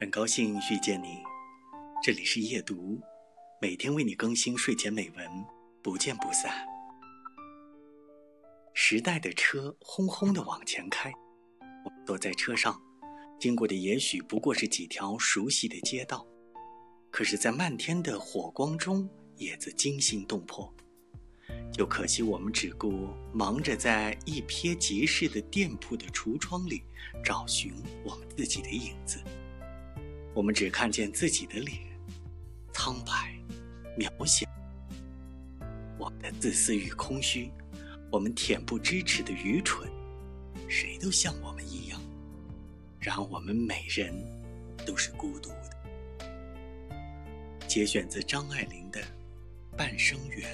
[0.00, 1.18] 很高兴遇见你，
[2.02, 2.98] 这里是夜读，
[3.60, 5.28] 每天为你更新睡前美文，
[5.82, 6.50] 不见不散。
[8.72, 11.12] 时代的车轰轰地往前开，
[11.84, 12.80] 我坐在车上，
[13.38, 16.26] 经过的也许不过是几条熟悉的街道，
[17.10, 19.06] 可是，在漫天的火光中，
[19.36, 20.74] 也自惊心动魄。
[21.70, 26.82] 就可惜我们只顾忙着在一瞥即逝的店铺的橱窗里
[27.22, 29.22] 找寻我们自己的影子。
[30.32, 31.78] 我们只看见自己的脸，
[32.72, 33.34] 苍白、
[33.98, 34.48] 渺小。
[35.98, 37.50] 我们的自私与空虚，
[38.10, 39.90] 我们恬不知耻的愚蠢，
[40.68, 42.00] 谁都像我们一样。
[43.00, 44.14] 然而，我们每人
[44.86, 45.70] 都是孤独的。
[47.66, 49.00] 节选自张爱玲的
[49.76, 50.48] 《半生缘》。